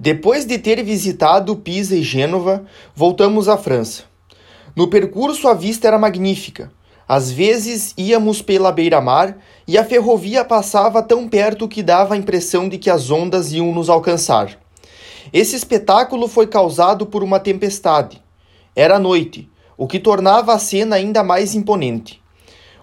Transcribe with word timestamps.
Depois 0.00 0.44
de 0.44 0.56
ter 0.58 0.80
visitado 0.84 1.56
Pisa 1.56 1.96
e 1.96 2.04
Gênova, 2.04 2.64
voltamos 2.94 3.48
à 3.48 3.58
França. 3.58 4.04
No 4.76 4.86
percurso 4.86 5.48
a 5.48 5.54
vista 5.54 5.88
era 5.88 5.98
magnífica. 5.98 6.70
Às 7.08 7.32
vezes 7.32 7.94
íamos 7.98 8.40
pela 8.40 8.70
beira-mar 8.70 9.38
e 9.66 9.76
a 9.76 9.84
ferrovia 9.84 10.44
passava 10.44 11.02
tão 11.02 11.26
perto 11.26 11.66
que 11.66 11.82
dava 11.82 12.14
a 12.14 12.16
impressão 12.16 12.68
de 12.68 12.78
que 12.78 12.88
as 12.88 13.10
ondas 13.10 13.52
iam 13.52 13.74
nos 13.74 13.88
alcançar. 13.88 14.56
Esse 15.32 15.56
espetáculo 15.56 16.28
foi 16.28 16.46
causado 16.46 17.04
por 17.04 17.24
uma 17.24 17.40
tempestade. 17.40 18.22
Era 18.76 19.00
noite, 19.00 19.50
o 19.76 19.88
que 19.88 19.98
tornava 19.98 20.54
a 20.54 20.60
cena 20.60 20.94
ainda 20.94 21.24
mais 21.24 21.56
imponente. 21.56 22.22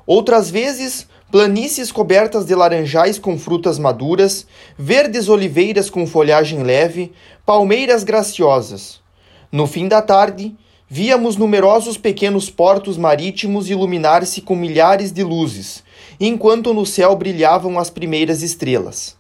Outras 0.08 0.50
vezes 0.50 1.08
planícies 1.32 1.92
cobertas 1.92 2.46
de 2.46 2.54
laranjais 2.54 3.18
com 3.18 3.38
frutas 3.38 3.80
maduras, 3.80 4.46
verdes 4.78 5.28
oliveiras 5.28 5.90
com 5.90 6.06
folhagem 6.06 6.64
leve, 6.64 7.12
palmeiras 7.46 8.04
graciosas. 8.04 9.02
No 9.52 9.68
fim 9.68 9.88
da 9.88 10.02
tarde, 10.02 10.56
víamos 10.88 11.36
numerosos 11.36 11.98
pequenos 11.98 12.50
portos 12.50 12.98
marítimos 12.98 13.70
iluminar-se 13.70 14.42
com 14.42 14.56
milhares 14.56 15.12
de 15.12 15.24
luzes, 15.24 15.84
enquanto 16.20 16.74
no 16.74 16.86
céu 16.86 17.16
brilhavam 17.16 17.80
as 17.80 17.90
primeiras 17.90 18.44
estrelas. 18.44 19.18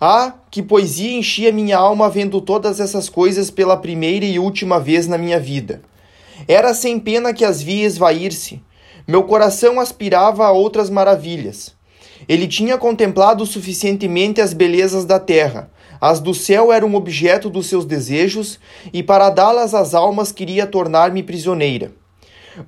Ah, 0.00 0.34
que 0.50 0.62
poesia 0.62 1.12
enchia 1.12 1.52
minha 1.52 1.76
alma 1.76 2.08
vendo 2.08 2.40
todas 2.40 2.80
essas 2.80 3.08
coisas 3.08 3.50
pela 3.50 3.76
primeira 3.76 4.24
e 4.24 4.38
última 4.38 4.80
vez 4.80 5.06
na 5.06 5.18
minha 5.18 5.38
vida. 5.38 5.82
Era 6.48 6.74
sem 6.74 6.98
pena 6.98 7.34
que 7.34 7.44
as 7.44 7.62
via 7.62 7.86
esvair-se, 7.86 8.62
meu 9.10 9.24
coração 9.24 9.80
aspirava 9.80 10.46
a 10.46 10.52
outras 10.52 10.88
maravilhas. 10.88 11.74
Ele 12.28 12.46
tinha 12.46 12.78
contemplado 12.78 13.44
suficientemente 13.44 14.40
as 14.40 14.52
belezas 14.52 15.04
da 15.04 15.18
terra. 15.18 15.68
As 16.00 16.20
do 16.20 16.32
céu 16.32 16.72
eram 16.72 16.94
objeto 16.94 17.50
dos 17.50 17.66
seus 17.66 17.84
desejos, 17.84 18.60
e 18.92 19.02
para 19.02 19.28
dá-las 19.28 19.74
às 19.74 19.94
almas 19.94 20.30
queria 20.30 20.64
tornar-me 20.64 21.24
prisioneira. 21.24 21.90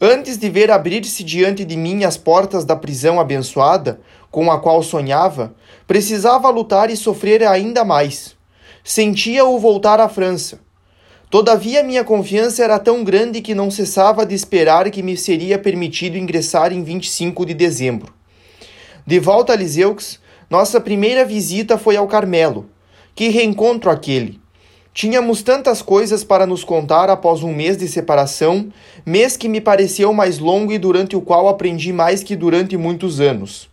Antes 0.00 0.36
de 0.36 0.50
ver 0.50 0.69
abrir-se 0.72 1.22
diante 1.22 1.64
de 1.64 1.77
mim 1.77 2.03
as 2.03 2.16
portas 2.16 2.64
da 2.64 2.75
prisão 2.75 3.20
abençoada, 3.20 4.00
com 4.28 4.50
a 4.50 4.59
qual 4.59 4.83
sonhava, 4.83 5.55
precisava 5.86 6.50
lutar 6.50 6.91
e 6.91 6.97
sofrer 6.97 7.44
ainda 7.44 7.84
mais. 7.84 8.34
Sentia-o 8.83 9.61
voltar 9.61 10.00
à 10.00 10.09
França. 10.09 10.59
Todavia, 11.33 11.83
minha 11.83 12.05
confiança 12.05 12.62
era 12.62 12.78
tão 12.78 13.02
grande 13.02 13.41
que 13.41 13.55
não 13.55 13.70
cessava 13.70 14.27
de 14.27 14.34
esperar 14.34 14.91
que 14.91 15.02
me 15.02 15.16
seria 15.16 15.58
permitido 15.58 16.19
ingressar 16.19 16.75
em 16.75 16.84
25 16.84 17.47
de 17.47 17.55
dezembro. 17.55 18.12
De 19.06 19.19
volta 19.19 19.55
a 19.55 19.56
Liseux, 19.56 20.20
nossa 20.50 20.78
primeira 20.78 21.25
visita 21.25 21.78
foi 21.78 21.97
ao 21.97 22.06
Carmelo. 22.06 22.69
Que 23.14 23.30
reencontro 23.30 23.91
aquele! 23.91 24.38
Tínhamos 24.92 25.42
tantas 25.42 25.80
coisas 25.80 26.22
para 26.22 26.47
nos 26.47 26.64
contar 26.64 27.08
após 27.08 27.42
um 27.42 27.55
mês 27.55 27.78
de 27.78 27.88
separação, 27.88 28.70
mês 29.06 29.34
que 29.34 29.48
me 29.48 29.58
pareceu 29.58 30.12
mais 30.12 30.38
longo 30.38 30.70
e 30.70 30.77
durante 30.77 31.16
o 31.16 31.22
qual 31.22 31.48
aprendi 31.48 31.94
mais 31.94 32.22
que 32.22 32.36
durante 32.36 32.77
muitos 32.77 33.22
anos. 33.22 33.70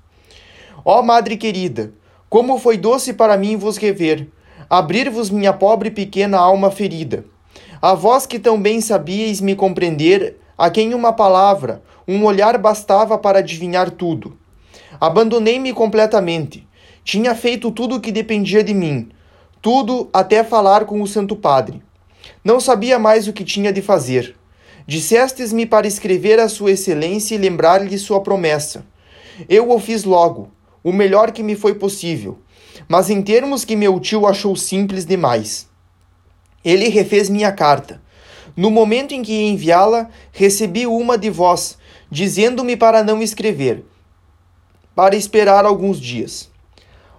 Ó 0.85 1.01
Madre 1.01 1.35
querida, 1.35 1.91
como 2.29 2.57
foi 2.57 2.77
doce 2.77 3.11
para 3.11 3.35
mim 3.35 3.57
vos 3.57 3.75
rever, 3.75 4.29
abrir-vos 4.69 5.29
minha 5.29 5.51
pobre 5.51 5.91
pequena 5.91 6.37
alma 6.37 6.71
ferida. 6.71 7.25
A 7.81 7.93
vós 7.93 8.25
que 8.25 8.37
tão 8.37 8.61
bem 8.61 8.81
sabíeis 8.81 9.39
me 9.39 9.55
compreender, 9.55 10.37
a 10.57 10.69
quem 10.69 10.93
uma 10.93 11.13
palavra, 11.13 11.81
um 12.05 12.25
olhar 12.25 12.57
bastava 12.57 13.17
para 13.17 13.39
adivinhar 13.39 13.89
tudo. 13.89 14.37
Abandonei-me 14.99 15.71
completamente. 15.71 16.67
Tinha 17.05 17.33
feito 17.33 17.71
tudo 17.71 17.95
o 17.95 18.01
que 18.01 18.11
dependia 18.11 18.61
de 18.61 18.73
mim, 18.73 19.09
tudo 19.61 20.09
até 20.11 20.43
falar 20.43 20.83
com 20.83 21.01
o 21.01 21.07
Santo 21.07 21.37
Padre. 21.37 21.81
Não 22.43 22.59
sabia 22.59 22.99
mais 22.99 23.29
o 23.29 23.33
que 23.33 23.45
tinha 23.45 23.71
de 23.71 23.81
fazer. 23.81 24.35
Dissestes-me 24.85 25.65
para 25.65 25.87
escrever 25.87 26.37
a 26.37 26.49
Sua 26.49 26.71
Excelência 26.71 27.35
e 27.35 27.37
lembrar-lhe 27.37 27.97
sua 27.97 28.19
promessa. 28.19 28.85
Eu 29.47 29.71
o 29.71 29.79
fiz 29.79 30.03
logo, 30.03 30.51
o 30.83 30.91
melhor 30.91 31.31
que 31.31 31.41
me 31.41 31.55
foi 31.55 31.75
possível, 31.75 32.39
mas 32.89 33.09
em 33.09 33.21
termos 33.21 33.63
que 33.63 33.75
meu 33.75 33.97
tio 34.01 34.27
achou 34.27 34.53
simples 34.55 35.05
demais. 35.05 35.68
Ele 36.63 36.89
refez 36.89 37.29
minha 37.29 37.51
carta. 37.51 38.01
No 38.55 38.69
momento 38.69 39.13
em 39.13 39.21
que 39.21 39.47
enviá-la, 39.47 40.09
recebi 40.31 40.85
uma 40.85 41.17
de 41.17 41.29
vós, 41.29 41.77
dizendo-me 42.11 42.75
para 42.75 43.03
não 43.03 43.21
escrever, 43.21 43.85
para 44.95 45.15
esperar 45.15 45.65
alguns 45.65 45.99
dias. 45.99 46.49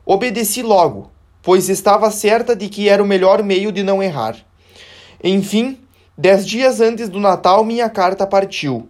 Obedeci 0.04 0.62
logo, 0.62 1.10
pois 1.42 1.68
estava 1.68 2.10
certa 2.10 2.54
de 2.54 2.68
que 2.68 2.88
era 2.88 3.02
o 3.02 3.06
melhor 3.06 3.42
meio 3.42 3.72
de 3.72 3.82
não 3.82 4.02
errar. 4.02 4.36
Enfim, 5.22 5.78
dez 6.16 6.46
dias 6.46 6.80
antes 6.80 7.08
do 7.08 7.20
Natal, 7.20 7.64
minha 7.64 7.88
carta 7.88 8.26
partiu. 8.26 8.88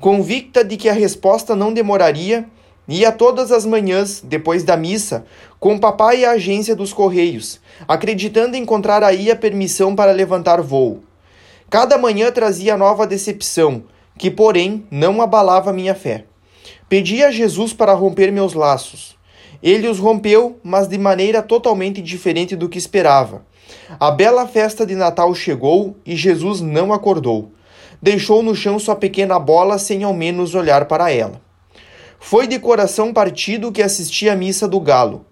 Convicta 0.00 0.64
de 0.64 0.76
que 0.76 0.88
a 0.88 0.92
resposta 0.92 1.54
não 1.54 1.72
demoraria, 1.72 2.48
Ia 2.86 3.10
todas 3.10 3.50
as 3.50 3.64
manhãs, 3.64 4.20
depois 4.22 4.62
da 4.62 4.76
missa, 4.76 5.24
com 5.58 5.78
papai 5.78 6.24
à 6.24 6.32
agência 6.32 6.76
dos 6.76 6.92
Correios, 6.92 7.58
acreditando 7.88 8.56
encontrar 8.56 9.02
aí 9.02 9.30
a 9.30 9.36
permissão 9.36 9.96
para 9.96 10.12
levantar 10.12 10.60
voo. 10.60 11.02
Cada 11.70 11.96
manhã 11.96 12.30
trazia 12.30 12.76
nova 12.76 13.06
decepção, 13.06 13.84
que, 14.18 14.30
porém, 14.30 14.86
não 14.90 15.22
abalava 15.22 15.72
minha 15.72 15.94
fé. 15.94 16.24
Pedi 16.88 17.24
a 17.24 17.30
Jesus 17.30 17.72
para 17.72 17.94
romper 17.94 18.30
meus 18.30 18.52
laços. 18.52 19.16
Ele 19.62 19.88
os 19.88 19.98
rompeu, 19.98 20.60
mas 20.62 20.86
de 20.86 20.98
maneira 20.98 21.40
totalmente 21.42 22.02
diferente 22.02 22.54
do 22.54 22.68
que 22.68 22.76
esperava. 22.76 23.46
A 23.98 24.10
bela 24.10 24.46
festa 24.46 24.84
de 24.84 24.94
Natal 24.94 25.34
chegou 25.34 25.96
e 26.04 26.14
Jesus 26.14 26.60
não 26.60 26.92
acordou. 26.92 27.50
Deixou 28.00 28.42
no 28.42 28.54
chão 28.54 28.78
sua 28.78 28.94
pequena 28.94 29.38
bola 29.38 29.78
sem 29.78 30.04
ao 30.04 30.12
menos 30.12 30.54
olhar 30.54 30.84
para 30.84 31.10
ela. 31.10 31.43
Foi 32.18 32.46
de 32.46 32.58
coração 32.58 33.12
partido 33.12 33.70
que 33.70 33.82
assisti 33.82 34.28
à 34.28 34.36
missa 34.36 34.66
do 34.66 34.80
Galo. 34.80 35.26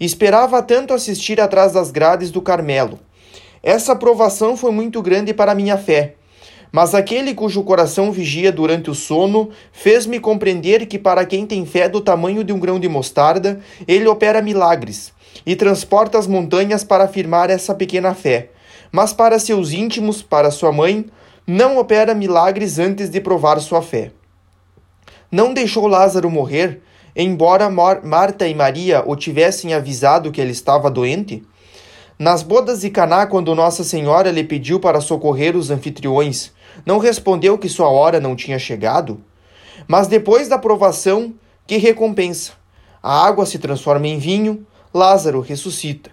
Esperava 0.00 0.62
tanto 0.62 0.92
assistir 0.92 1.40
atrás 1.40 1.72
das 1.72 1.90
grades 1.90 2.30
do 2.30 2.42
Carmelo. 2.42 2.98
Essa 3.62 3.92
aprovação 3.92 4.56
foi 4.56 4.70
muito 4.70 5.02
grande 5.02 5.32
para 5.34 5.54
minha 5.54 5.76
fé. 5.76 6.14
Mas 6.70 6.94
aquele 6.94 7.34
cujo 7.34 7.62
coração 7.62 8.12
vigia 8.12 8.52
durante 8.52 8.90
o 8.90 8.94
sono 8.94 9.50
fez-me 9.72 10.20
compreender 10.20 10.86
que, 10.86 10.98
para 10.98 11.24
quem 11.24 11.46
tem 11.46 11.64
fé 11.64 11.88
do 11.88 12.00
tamanho 12.00 12.44
de 12.44 12.52
um 12.52 12.58
grão 12.58 12.78
de 12.78 12.88
mostarda, 12.88 13.60
ele 13.86 14.06
opera 14.06 14.42
milagres 14.42 15.12
e 15.44 15.54
transporta 15.56 16.18
as 16.18 16.26
montanhas 16.26 16.84
para 16.84 17.04
afirmar 17.04 17.50
essa 17.50 17.74
pequena 17.74 18.14
fé. 18.14 18.50
Mas 18.92 19.12
para 19.12 19.38
seus 19.38 19.72
íntimos, 19.72 20.22
para 20.22 20.50
sua 20.50 20.72
mãe, 20.72 21.06
não 21.46 21.78
opera 21.78 22.14
milagres 22.14 22.78
antes 22.78 23.08
de 23.08 23.20
provar 23.20 23.60
sua 23.60 23.80
fé 23.80 24.10
não 25.30 25.52
deixou 25.52 25.86
Lázaro 25.86 26.30
morrer, 26.30 26.82
embora 27.14 27.70
Marta 27.70 28.46
e 28.46 28.54
Maria 28.54 29.02
o 29.06 29.16
tivessem 29.16 29.74
avisado 29.74 30.30
que 30.30 30.40
ele 30.40 30.52
estava 30.52 30.90
doente? 30.90 31.42
Nas 32.18 32.42
bodas 32.42 32.80
de 32.80 32.90
Caná, 32.90 33.26
quando 33.26 33.54
Nossa 33.54 33.84
Senhora 33.84 34.30
lhe 34.30 34.42
pediu 34.42 34.80
para 34.80 35.00
socorrer 35.00 35.56
os 35.56 35.70
anfitriões, 35.70 36.50
não 36.84 36.98
respondeu 36.98 37.58
que 37.58 37.68
sua 37.68 37.90
hora 37.90 38.20
não 38.20 38.34
tinha 38.34 38.58
chegado? 38.58 39.20
Mas 39.86 40.08
depois 40.08 40.48
da 40.48 40.58
provação, 40.58 41.34
que 41.66 41.76
recompensa? 41.76 42.52
A 43.02 43.26
água 43.26 43.44
se 43.44 43.58
transforma 43.58 44.06
em 44.06 44.18
vinho, 44.18 44.66
Lázaro 44.92 45.40
ressuscita. 45.40 46.10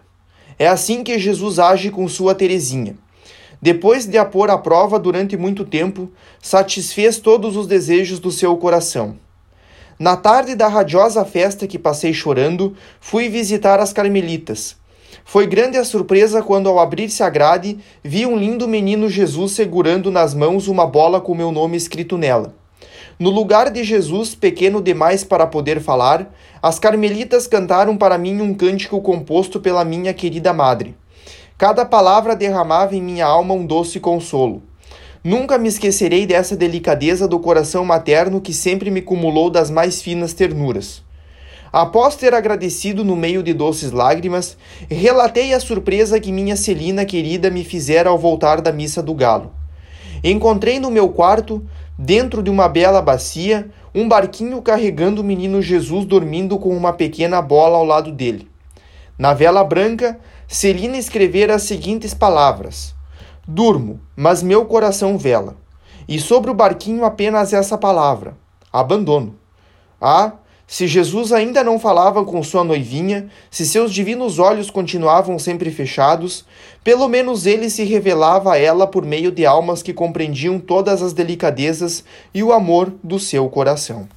É 0.59 0.67
assim 0.67 1.03
que 1.03 1.17
Jesus 1.17 1.57
age 1.57 1.89
com 1.89 2.07
sua 2.07 2.35
Teresinha. 2.35 2.95
Depois 3.63 4.05
de 4.05 4.17
a 4.17 4.25
pôr 4.25 4.49
à 4.49 4.57
prova 4.57 4.99
durante 4.99 5.37
muito 5.37 5.63
tempo, 5.63 6.11
satisfez 6.41 7.17
todos 7.17 7.55
os 7.55 7.65
desejos 7.65 8.19
do 8.19 8.29
seu 8.29 8.57
coração. 8.57 9.15
Na 9.97 10.17
tarde 10.17 10.53
da 10.53 10.67
radiosa 10.67 11.23
festa 11.23 11.65
que 11.65 11.79
passei 11.79 12.13
chorando, 12.13 12.75
fui 12.99 13.29
visitar 13.29 13.79
as 13.79 13.93
carmelitas. 13.93 14.75
Foi 15.23 15.47
grande 15.47 15.77
a 15.77 15.85
surpresa 15.85 16.43
quando, 16.43 16.67
ao 16.67 16.77
abrir-se 16.77 17.23
a 17.23 17.29
grade, 17.29 17.79
vi 18.03 18.25
um 18.25 18.35
lindo 18.35 18.67
menino 18.67 19.07
Jesus 19.07 19.53
segurando 19.53 20.11
nas 20.11 20.33
mãos 20.33 20.67
uma 20.67 20.85
bola 20.85 21.21
com 21.21 21.33
meu 21.33 21.49
nome 21.49 21.77
escrito 21.77 22.17
nela. 22.17 22.53
No 23.17 23.29
lugar 23.29 23.69
de 23.69 23.81
Jesus, 23.81 24.35
pequeno 24.35 24.81
demais 24.81 25.23
para 25.23 25.47
poder 25.47 25.79
falar, 25.79 26.35
as 26.61 26.79
carmelitas 26.79 27.47
cantaram 27.47 27.95
para 27.95 28.17
mim 28.17 28.41
um 28.41 28.53
cântico 28.53 28.99
composto 29.01 29.57
pela 29.61 29.85
minha 29.85 30.13
querida 30.13 30.51
madre. 30.51 30.97
Cada 31.63 31.85
palavra 31.85 32.35
derramava 32.35 32.93
em 32.93 33.01
minha 33.01 33.25
alma 33.25 33.53
um 33.53 33.65
doce 33.65 33.97
consolo. 33.97 34.61
Nunca 35.23 35.57
me 35.57 35.69
esquecerei 35.69 36.25
dessa 36.25 36.57
delicadeza 36.57 37.25
do 37.25 37.39
coração 37.39 37.85
materno 37.85 38.41
que 38.41 38.53
sempre 38.53 38.91
me 38.91 39.01
cumulou 39.01 39.49
das 39.49 39.71
mais 39.71 40.01
finas 40.01 40.33
ternuras. 40.33 41.01
Após 41.71 42.17
ter 42.17 42.33
agradecido 42.33 43.05
no 43.05 43.15
meio 43.15 43.41
de 43.41 43.53
doces 43.53 43.93
lágrimas, 43.93 44.57
relatei 44.89 45.53
a 45.53 45.59
surpresa 45.61 46.19
que 46.19 46.33
minha 46.33 46.57
Celina 46.57 47.05
querida 47.05 47.49
me 47.49 47.63
fizera 47.63 48.09
ao 48.09 48.19
voltar 48.19 48.59
da 48.59 48.73
missa 48.73 49.01
do 49.01 49.13
galo. 49.13 49.49
Encontrei 50.21 50.81
no 50.81 50.91
meu 50.91 51.07
quarto, 51.07 51.65
dentro 51.97 52.43
de 52.43 52.49
uma 52.49 52.67
bela 52.67 53.01
bacia, 53.01 53.69
um 53.95 54.05
barquinho 54.05 54.61
carregando 54.61 55.21
o 55.21 55.23
menino 55.23 55.61
Jesus 55.61 56.03
dormindo 56.03 56.59
com 56.59 56.75
uma 56.75 56.91
pequena 56.91 57.41
bola 57.41 57.77
ao 57.77 57.85
lado 57.85 58.11
dele. 58.11 58.49
Na 59.17 59.33
vela 59.33 59.63
branca 59.63 60.19
Celina 60.53 60.97
escrevera 60.97 61.55
as 61.55 61.63
seguintes 61.63 62.13
palavras: 62.13 62.93
Durmo, 63.47 63.99
mas 64.15 64.43
meu 64.43 64.65
coração 64.65 65.17
vela. 65.17 65.57
E 66.07 66.19
sobre 66.19 66.51
o 66.51 66.53
barquinho 66.53 67.03
apenas 67.03 67.53
essa 67.53 67.75
palavra: 67.75 68.37
abandono. 68.71 69.33
Ah, 69.99 70.33
se 70.67 70.85
Jesus 70.85 71.31
ainda 71.31 71.63
não 71.63 71.79
falava 71.79 72.23
com 72.23 72.43
sua 72.43 72.63
noivinha, 72.63 73.31
se 73.49 73.65
seus 73.65 73.91
divinos 73.91 74.37
olhos 74.37 74.69
continuavam 74.69 75.39
sempre 75.39 75.71
fechados, 75.71 76.45
pelo 76.83 77.07
menos 77.07 77.47
ele 77.47 77.67
se 77.67 77.83
revelava 77.83 78.53
a 78.53 78.57
ela 78.59 78.85
por 78.85 79.03
meio 79.03 79.31
de 79.31 79.47
almas 79.47 79.81
que 79.81 79.91
compreendiam 79.91 80.59
todas 80.59 81.01
as 81.01 81.13
delicadezas 81.13 82.03
e 82.31 82.43
o 82.43 82.53
amor 82.53 82.93
do 83.03 83.17
seu 83.17 83.49
coração. 83.49 84.07